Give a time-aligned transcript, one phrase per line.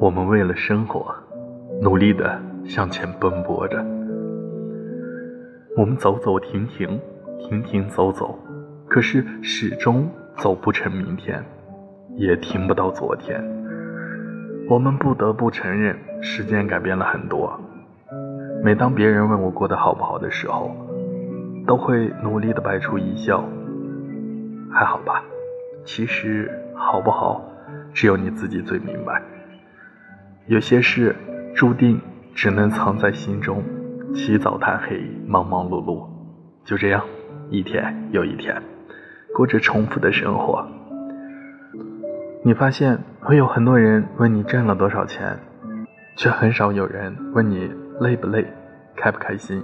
[0.00, 1.14] 我们为了生活，
[1.82, 3.84] 努力的向前奔波着。
[5.76, 6.98] 我们走走停停，
[7.38, 8.38] 停停走走，
[8.88, 10.08] 可是始终
[10.38, 11.44] 走不成明天，
[12.16, 13.44] 也停不到昨天。
[14.70, 17.60] 我们不得不承认，时间改变了很多。
[18.64, 20.74] 每当别人问我过得好不好的时候，
[21.66, 23.44] 都会努力的摆出一笑，
[24.72, 25.22] 还好吧。
[25.84, 27.44] 其实好不好，
[27.92, 29.22] 只有你自己最明白。
[30.50, 31.14] 有些事
[31.54, 32.00] 注定
[32.34, 33.62] 只能藏在心中，
[34.12, 36.08] 起早贪黑，忙忙碌碌，
[36.64, 37.04] 就这样
[37.50, 38.60] 一天又一天，
[39.32, 40.66] 过着重复的生活。
[42.42, 45.38] 你发现会有很多人问你挣了多少钱，
[46.16, 48.44] 却很少有人问你累不累，
[48.96, 49.62] 开不开心。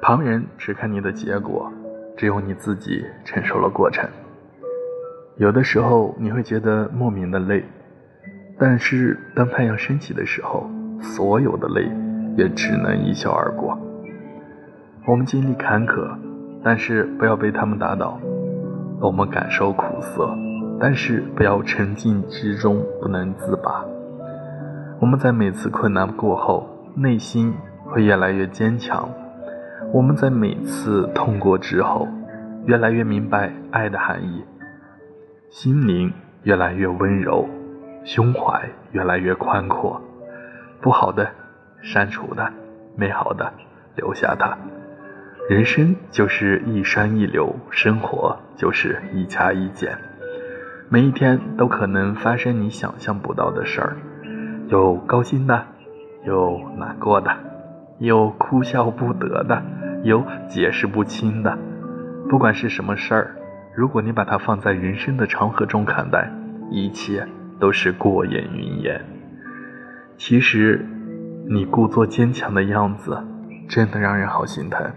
[0.00, 1.68] 旁人只看你的结果，
[2.16, 4.08] 只有你自己承受了过程。
[5.36, 7.64] 有的时候你会觉得莫名的累，
[8.58, 10.68] 但是当太阳升起的时候，
[11.00, 11.88] 所有的累
[12.36, 13.78] 也只能一笑而过。
[15.06, 16.10] 我们经历坎坷，
[16.62, 18.18] 但是不要被他们打倒；
[19.00, 20.28] 我们感受苦涩，
[20.80, 23.84] 但是不要沉浸之中不能自拔。
[25.00, 27.54] 我们在每次困难过后，内心
[27.84, 29.08] 会越来越坚强；
[29.92, 32.08] 我们在每次痛过之后，
[32.66, 34.44] 越来越明白爱的含义。
[35.48, 37.48] 心灵越来越温柔，
[38.04, 40.00] 胸怀越来越宽阔。
[40.80, 41.30] 不好的
[41.82, 42.52] 删除它，
[42.96, 43.52] 美好的
[43.96, 44.56] 留下它。
[45.48, 49.98] 人生就是一山一流，生活就是一加一减。
[50.90, 53.96] 每一天都可能发生你想象不到的事儿，
[54.68, 55.64] 有高兴的，
[56.24, 57.34] 有难过的，
[57.98, 59.62] 有哭笑不得的，
[60.04, 61.58] 有解释不清的。
[62.28, 63.34] 不管是什么事儿。
[63.74, 66.28] 如果你把它放在人生的长河中看待，
[66.68, 69.04] 一切都是过眼云烟。
[70.16, 70.84] 其实，
[71.48, 73.22] 你故作坚强的样子，
[73.68, 74.90] 真的让人好心疼。